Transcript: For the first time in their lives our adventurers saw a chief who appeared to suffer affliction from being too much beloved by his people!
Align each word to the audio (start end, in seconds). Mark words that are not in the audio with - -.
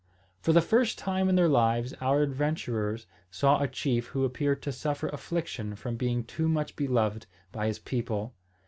For 0.39 0.51
the 0.51 0.63
first 0.63 0.97
time 0.97 1.29
in 1.29 1.35
their 1.35 1.47
lives 1.47 1.93
our 2.01 2.23
adventurers 2.23 3.05
saw 3.29 3.61
a 3.61 3.67
chief 3.67 4.07
who 4.07 4.25
appeared 4.25 4.63
to 4.63 4.71
suffer 4.71 5.09
affliction 5.09 5.75
from 5.75 5.95
being 5.95 6.23
too 6.23 6.49
much 6.49 6.75
beloved 6.75 7.27
by 7.51 7.67
his 7.67 7.77
people! 7.77 8.33